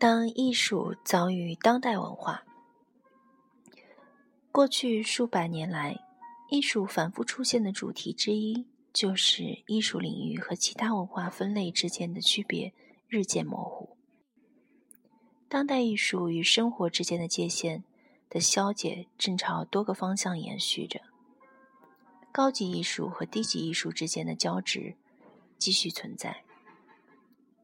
[0.00, 2.42] 当艺术遭遇当代文化，
[4.50, 6.00] 过去数百年来，
[6.48, 12.72] 艺术反复出现的主题之一，就是艺术领域和其他文化分类之间的区别
[13.08, 13.94] 日渐模糊。
[15.50, 17.84] 当代艺术与生活之间的界限
[18.30, 21.02] 的消解，正朝多个方向延续着。
[22.32, 24.96] 高级艺术和低级艺术之间的交织
[25.58, 26.42] 继续存在。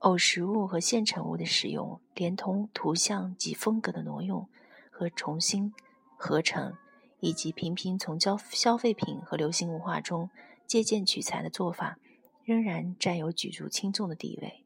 [0.00, 4.48] 偶实物和现成物的使用，连同图像及风格的挪用
[4.90, 5.72] 和重新
[6.16, 6.74] 合成，
[7.20, 10.30] 以及频频从消消费品和流行文化中
[10.66, 11.98] 借鉴取材的做法，
[12.44, 14.64] 仍然占有举足轻重的地位。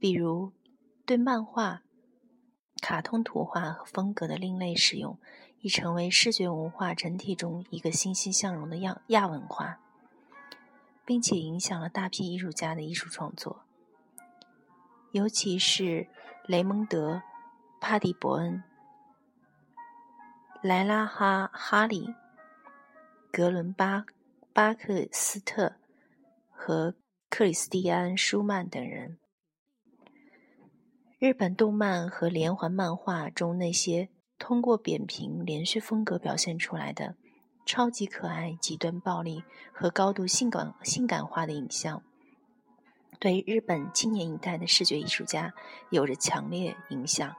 [0.00, 0.52] 比如，
[1.06, 1.82] 对漫画、
[2.80, 5.18] 卡通图画和风格的另类使用，
[5.60, 9.78] 已成为视觉文化整体中一个欣欣向荣的亚亚文化，
[11.04, 13.60] 并且影响了大批艺术家的艺术创作。
[15.14, 16.08] 尤其是
[16.44, 17.14] 雷蒙德·
[17.80, 18.64] 帕蒂伯恩、
[20.60, 22.12] 莱拉哈·哈里、
[23.30, 24.06] 格伦巴
[24.52, 25.76] 巴克斯特
[26.50, 26.96] 和
[27.30, 29.16] 克里斯蒂安·舒曼等人。
[31.20, 37.14] 日本动漫和连环漫画中那些通过扁平连续风格表现出来的
[37.64, 42.02] 超级可爱、极端暴力和高度性感性感化的影像。
[43.24, 45.54] 对日本青年一代的视觉艺术家
[45.88, 47.34] 有着强烈影响。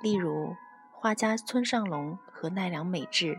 [0.00, 0.56] 例如，
[0.90, 3.38] 画家村上隆和奈良美智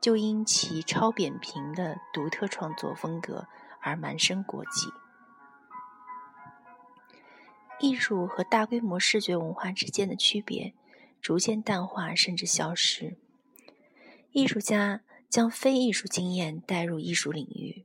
[0.00, 3.46] 就因其超扁平的独特创作风格
[3.80, 4.88] 而满身国际。
[7.78, 10.74] 艺术和大规模视觉文化之间的区别
[11.20, 13.16] 逐渐淡化，甚至消失。
[14.32, 17.84] 艺术家将非艺术经验带入艺术领域，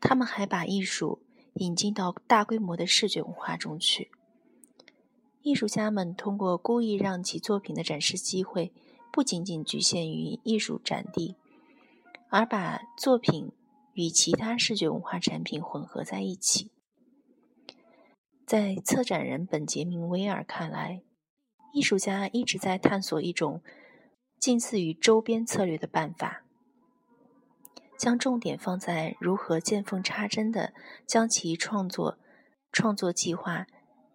[0.00, 1.22] 他们还把艺术。
[1.58, 4.10] 引进到大规模的视觉文化中去。
[5.42, 8.72] 艺术家们通过故意让其作品的展示机会
[9.12, 11.36] 不仅仅局限于艺术展地，
[12.28, 13.52] 而把作品
[13.94, 16.70] 与其他视觉文化产品混合在一起。
[18.44, 21.02] 在策展人本杰明·威尔看来，
[21.72, 23.62] 艺术家一直在探索一种
[24.38, 26.44] 近似于周边策略的办法。
[27.98, 30.72] 将重点放在如何见缝插针地
[31.04, 32.16] 将其创作
[32.70, 33.66] 创作计划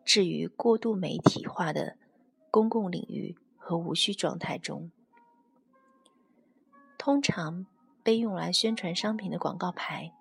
[0.06, 1.98] 置于过度媒体化的
[2.50, 4.90] 公共领域和无序状态中。
[6.98, 7.66] 通常
[8.02, 10.14] 被用来宣传商品的广告牌，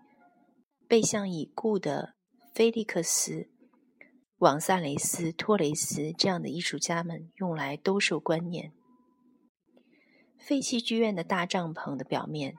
[0.88, 2.14] 被像已故的
[2.52, 3.32] 菲利克斯·
[4.38, 8.72] 王萨雷斯·托雷斯这样的艺术家们用来兜售观念。
[10.36, 12.56] 废弃剧院的大帐篷的表面。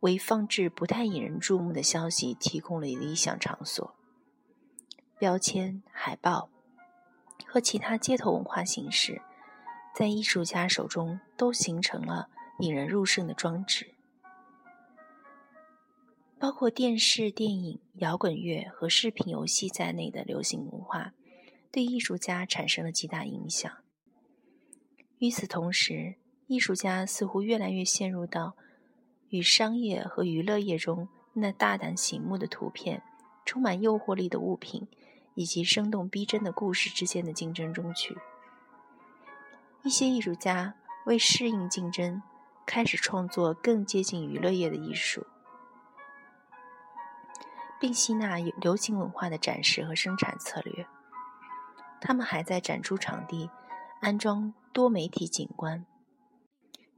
[0.00, 3.94] 为放置不太引人注目的消息提供了理想场所。
[5.18, 6.48] 标签、海报
[7.46, 9.20] 和其他街头文化形式，
[9.94, 12.30] 在艺术家手中都形成了
[12.60, 13.94] 引人入胜的装置。
[16.38, 21.12] 包括电视、电影、摇滚乐和视频游戏在内的流行文化，
[21.70, 23.70] 对艺术家产生了极大影响。
[25.18, 26.14] 与此同时，
[26.46, 28.56] 艺术家似乎越来越陷入到。
[29.30, 33.02] 与商业和娱乐业中那大胆醒目的图片、
[33.44, 34.86] 充满诱惑力的物品
[35.34, 38.18] 以及生动逼真的故事之间的竞争中去。
[39.82, 40.74] 一些艺术家
[41.06, 42.22] 为适应竞争，
[42.66, 45.26] 开始创作更接近娱乐业的艺术，
[47.80, 50.86] 并吸纳流行文化的展示和生产策略。
[52.00, 53.48] 他们还在展出场地
[54.00, 55.86] 安装多媒体景观，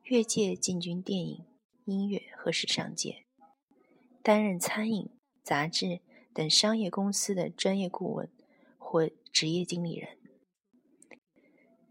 [0.04, 1.44] 越界进军电影。
[1.84, 3.24] 音乐和时尚界，
[4.22, 5.10] 担任餐饮、
[5.42, 6.00] 杂志
[6.32, 8.30] 等商业公司的专业顾问
[8.78, 10.16] 或职业经理人。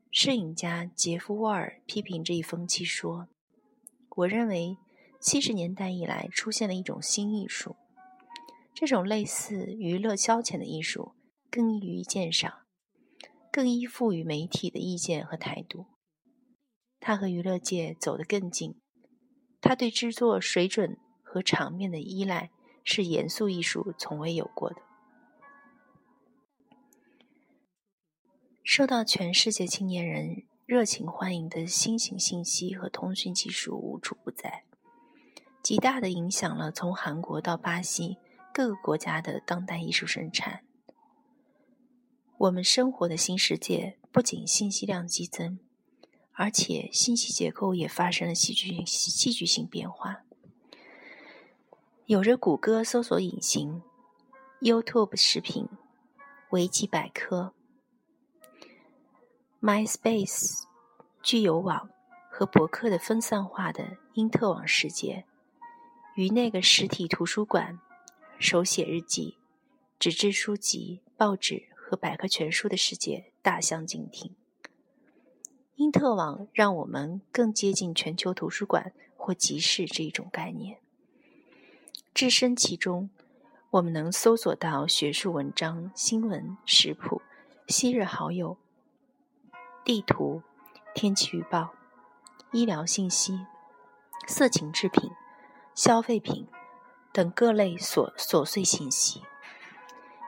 [0.09, 3.27] 摄影家杰夫·沃尔批评这一风气说
[4.15, 4.77] ：“我认为，
[5.19, 7.75] 七十年代以来出现了一种新艺术，
[8.73, 11.15] 这种类似娱乐消遣的艺术
[11.49, 12.65] 更易于鉴赏，
[13.51, 15.85] 更依附于媒体的意见和态度。
[16.99, 18.79] 它和娱乐界走得更近。”
[19.61, 22.49] 他对制作水准和场面的依赖
[22.83, 24.77] 是严肃艺术从未有过的。
[28.63, 34.63] 受到全世界青年人热情欢迎的新型信息和通讯技术无处不在，
[35.61, 38.17] 极大的影响了从韩国到巴西
[38.53, 40.63] 各个国家的当代艺术生产。
[42.37, 45.59] 我们生活的新世界不仅信息量激增。
[46.41, 50.23] 而且信息结构也发生了戏剧性、戏剧性变化。
[52.07, 53.83] 有着谷歌搜索引擎、
[54.59, 55.69] YouTube 视频、
[56.49, 57.53] 维基百科、
[59.61, 60.63] MySpace
[61.21, 61.91] 具有网
[62.31, 65.27] 和博客的分散化的因特网世界，
[66.15, 67.79] 与那个实体图书馆、
[68.39, 69.37] 手写日记、
[69.99, 74.35] 纸质书籍、报纸和百科全书的世界大相径庭。
[75.81, 80.77] 因特网让我们更接近全球图书馆或集市这一种概念。
[82.13, 83.09] 置身其中，
[83.71, 87.23] 我们能搜索到学术文章、新闻、食谱、
[87.67, 88.57] 昔日好友。
[89.83, 90.43] 地图、
[90.93, 91.73] 天气预报、
[92.51, 93.47] 医疗信息、
[94.27, 95.09] 色情制品、
[95.73, 96.47] 消费品
[97.11, 99.23] 等各类琐琐碎信息，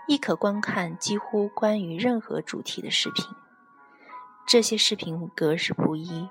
[0.08, 3.28] 亦可观看几乎关于任何主题的视频。
[4.48, 6.30] 这些视频格式不一，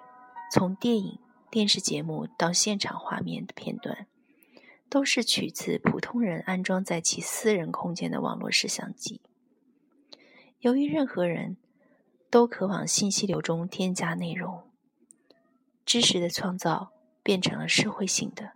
[0.52, 1.18] 从电影、
[1.50, 4.06] 电视节目到现场画面的片段，
[4.88, 9.20] 都是取自普通人安装在其私人空间的网络摄像机。
[10.60, 11.56] 由于任何人。
[12.32, 14.62] 都可往信息流中添加内容，
[15.84, 16.90] 知识的创造
[17.22, 18.52] 变成了社会性的。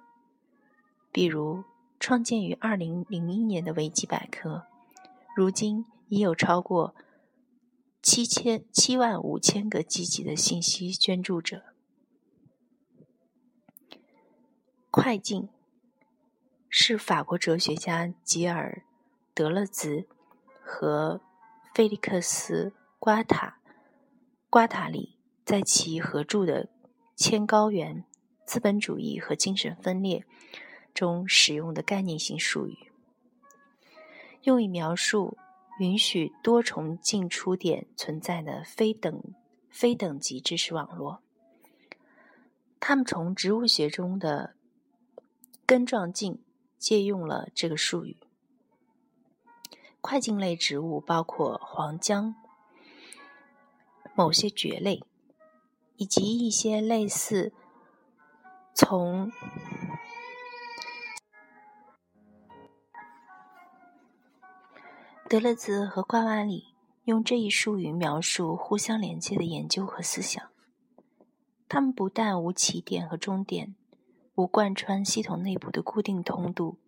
[1.13, 1.63] 比如，
[2.01, 4.65] 创建于二零零一年的维基百科，
[5.37, 6.95] 如今已有超过
[8.09, 11.65] 七千七万五千个积极的信息捐助者。
[14.93, 15.49] 快进
[16.69, 18.85] 是法国哲学家吉尔·
[19.35, 20.07] 德勒兹
[20.63, 21.21] 和
[21.75, 22.71] 菲利克斯·
[23.01, 23.59] 瓜塔。
[24.49, 26.67] 瓜塔里在其合著的
[27.17, 28.05] 《千高原：
[28.45, 30.21] 资本主义和精神分裂》
[30.95, 32.93] 中使用的概念性术语，
[34.43, 35.37] 用以描述
[35.79, 39.23] 允许多重进出点存在的非等
[39.69, 41.23] 非等级知识网络。
[42.81, 44.55] 他们从植物学中的
[45.67, 46.43] 根状茎
[46.79, 48.17] 借用了这个术语。
[50.01, 52.35] 块茎类植物包括黄姜。
[54.15, 55.03] 某些蕨类，
[55.97, 57.53] 以及一些类似
[58.73, 59.31] 从
[65.29, 66.69] 德勒兹和瓜瓦里
[67.03, 70.41] 用这一术语描述互相连接的研究和思想。
[71.69, 73.75] 他们不但无起点和终点，
[74.37, 76.79] 无贯穿系统内部的固定通度，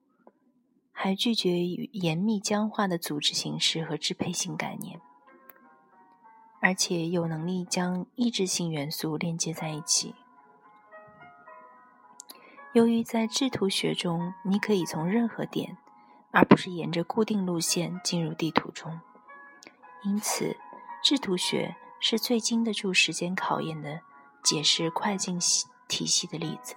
[0.93, 5.01] 还拒绝与严密僵化的组织形式和支配性概念。
[6.61, 10.15] 而且有能力将抑制性元素连接在一起。
[12.73, 15.77] 由于在制图学中，你可以从任何点，
[16.31, 19.01] 而不是沿着固定路线进入地图中，
[20.05, 20.57] 因此
[21.03, 24.01] 制图学是最经得住时间考验的
[24.43, 25.39] 解释快进
[25.89, 26.77] 体系的例子。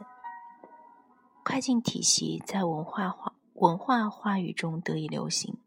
[1.44, 5.58] 快进体系在文化话文化话语中得以流行，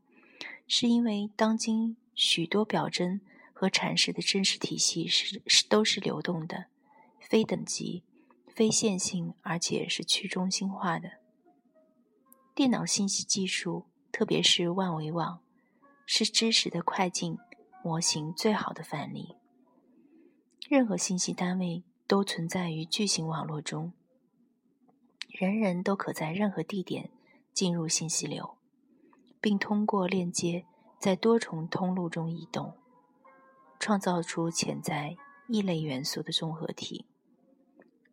[0.66, 3.20] 是因为当今许多表征。
[3.56, 6.64] 和阐释的真实体系是是都是流动的、
[7.20, 8.02] 非等级、
[8.52, 11.12] 非线性，而且是去中心化的。
[12.54, 15.40] 电脑信息技术，特别是万维网，
[16.06, 17.36] 是知识的快进
[17.82, 19.34] 模型最好的范例。
[20.68, 23.92] 任何信息单位都存在于巨型网络中，
[25.28, 27.10] 人人都可在任何地点
[27.52, 28.56] 进入信息流，
[29.40, 30.64] 并通过链接
[31.00, 32.74] 在多重通路中移动。
[33.80, 35.16] 创造出潜在
[35.48, 37.04] 异类元素的综合体。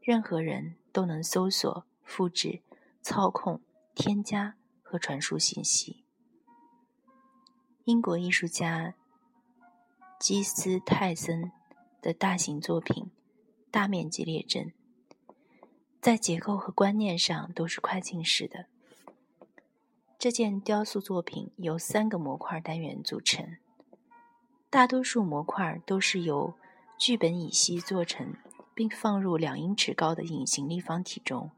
[0.01, 2.62] 任何人都能搜索、复制、
[3.03, 3.62] 操控、
[3.93, 6.03] 添加和传输信息。
[7.83, 8.93] 英国艺术家
[10.19, 11.51] 基斯泰森
[12.01, 13.05] 的大型作品
[13.69, 14.65] 《大面积列阵》，
[16.00, 18.67] 在结构和观念上都是快进式的。
[20.19, 23.57] 这件雕塑作品由三个模块单元组成。
[24.69, 26.53] 大多数模块都是由
[26.98, 28.36] 聚苯乙烯做成，
[28.74, 31.51] 并放入两英尺高的隐形立方体中。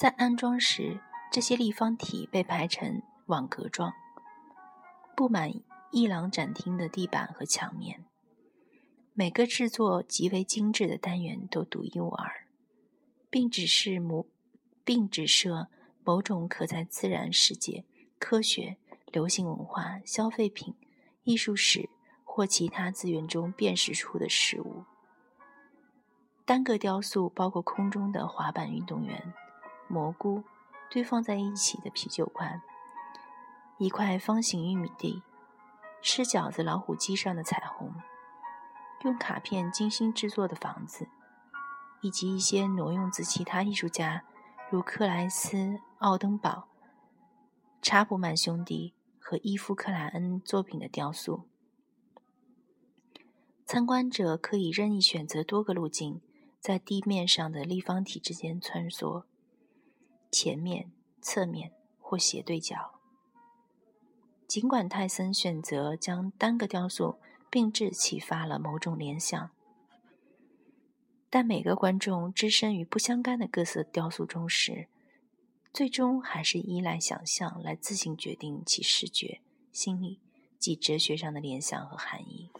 [0.00, 0.98] 在安装时，
[1.30, 3.92] 这些立方体被排成网格状，
[5.14, 5.52] 布满
[5.90, 8.06] 一廊展厅的地板和墙面。
[9.12, 12.46] 每个制作极为精致的单元都独一无二，
[13.28, 14.24] 并只是模，
[14.86, 15.68] 并只设
[16.02, 17.84] 某种可在自然世界、
[18.18, 18.78] 科学、
[19.12, 20.74] 流行文化、消费品。
[21.24, 21.90] 艺术史
[22.24, 24.86] 或其他资源中辨识出的事物。
[26.46, 29.34] 单个雕塑包括空中的滑板运动员、
[29.90, 30.44] 蘑菇
[30.88, 32.62] 堆放在一起的啤酒罐、
[33.76, 35.22] 一块方形玉米地、
[36.00, 37.92] 吃饺子老虎机上的彩虹、
[39.02, 41.08] 用卡片精心制作的房子，
[42.00, 44.24] 以及一些挪用自其他艺术家，
[44.70, 46.68] 如克莱斯、奥登堡、
[47.82, 48.94] 查普曼兄弟。
[49.22, 51.46] 和伊夫·克莱恩作品的雕塑，
[53.64, 56.20] 参观者可以任意选择多个路径，
[56.58, 59.22] 在地面上的立方体之间穿梭，
[60.30, 63.00] 前面、侧面或斜对角。
[64.46, 67.18] 尽管泰森选择将单个雕塑
[67.48, 69.50] 并置，启发了某种联想，
[71.28, 74.88] 但每个观众置身于不相干的各色雕塑中时，
[75.72, 80.18] 最终还是依赖想象来自行决定其视觉、心理
[80.58, 82.50] 及哲学上的联想和含义。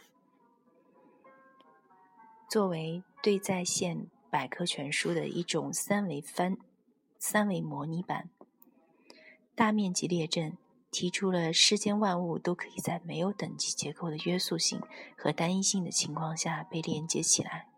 [2.49, 6.57] 作为对在线百科全书的一种三维翻、
[7.21, 8.31] 三维模拟版，
[9.55, 10.57] 大面积列阵
[10.91, 14.81] 提出了世间万物都可以在没有等级结构的约束性
[15.19, 17.69] 和单一性的情况下被连接起来。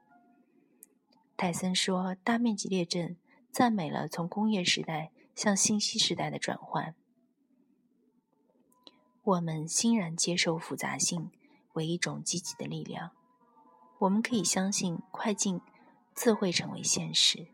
[1.34, 3.16] 戴森说：“大面积列阵
[3.50, 6.94] 赞美了从工业时代向信息时代的转换。
[9.24, 11.32] 我们欣然接受复杂性
[11.72, 13.10] 为一种积极的力量。”
[13.98, 15.60] 我们可以相信快进
[16.14, 17.48] 自会成为现实，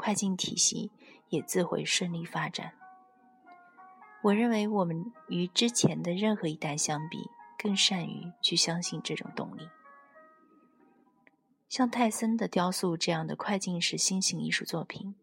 [0.00, 0.90] 快进体系
[1.28, 2.72] 也自会顺利发展。
[4.22, 7.28] 我认为我们与之前的任何一代相比，
[7.58, 9.68] 更善于去相信这种动力。
[11.68, 15.14] 像泰森的雕塑这样的快进式新型艺术作品，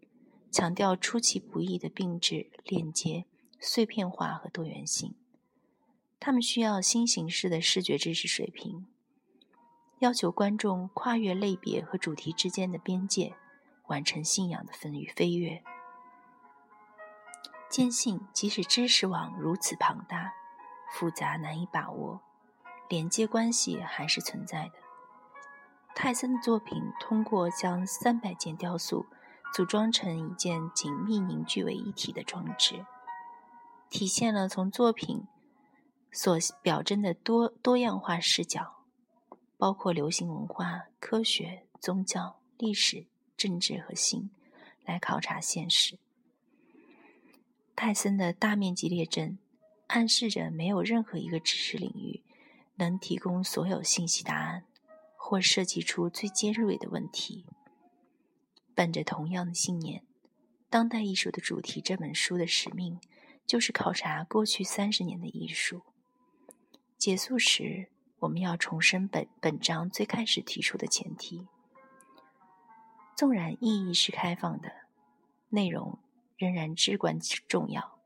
[0.52, 3.26] 强调出其不意的并置、链接、
[3.60, 5.16] 碎片化和多元性。
[6.20, 8.86] 他们需要新形式的视觉知识水平。
[10.00, 13.36] 要求观众跨越类别和主题之间的边界，
[13.88, 15.64] 完成信仰的分与飞跃。
[17.70, 20.34] 坚信，即使知识网如此庞大、
[20.92, 22.22] 复杂难以把握，
[22.88, 24.74] 连接关系还是存在的。
[25.96, 29.06] 泰森的作品通过将三百件雕塑
[29.54, 32.86] 组装成一件紧密凝聚为一体的装置，
[33.90, 35.26] 体现了从作品
[36.12, 38.76] 所表征的多多样化视角。
[39.60, 44.32] 包括流行文化、科学、宗教、历史、政治和性，
[44.84, 46.00] 来考察现实。
[47.76, 49.38] 泰森的大面积列阵
[49.88, 52.24] 暗示着没有任何一个知识领域
[52.76, 54.66] 能提供所有信息答案，
[55.16, 57.46] 或设计出最尖锐的问题。
[58.74, 60.02] 本着同样的信念，
[60.70, 63.00] 《当代艺术的主题》这本书的使命
[63.46, 65.84] 就是考察过去三十年的艺术。
[66.98, 67.90] 结束时。
[68.22, 71.46] 我们要重申本本章最开始提出的前提：
[73.18, 74.72] 纵然意义是开放的，
[75.50, 76.00] 内容
[76.38, 78.00] 仍然至关重要。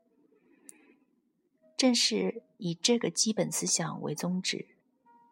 [1.76, 4.66] 正是以这个基本思想为宗旨，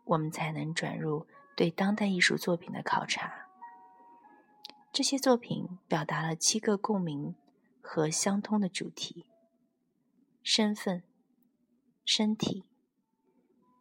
[0.05, 3.49] 我们才能转入对当代艺术作品的考察。
[4.93, 7.35] 这些作品表达了七个共鸣
[7.81, 9.25] 和相通的主题：
[10.43, 11.03] 身份、
[12.05, 12.65] 身体、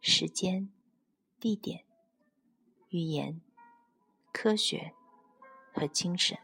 [0.00, 0.72] 时间。
[1.40, 1.86] 地点、
[2.90, 3.40] 语言、
[4.30, 4.92] 科学
[5.72, 6.38] 和精神。